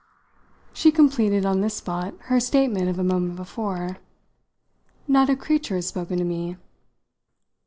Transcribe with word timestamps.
She 0.73 0.91
completed, 0.91 1.45
on 1.45 1.61
the 1.61 1.69
spot, 1.69 2.15
her 2.21 2.39
statement 2.39 2.89
of 2.89 2.97
a 2.97 3.03
moment 3.03 3.35
before. 3.35 3.97
"Not 5.07 5.29
a 5.29 5.35
creature 5.35 5.75
has 5.75 5.85
spoken 5.85 6.17
to 6.17 6.23
me." 6.23 6.57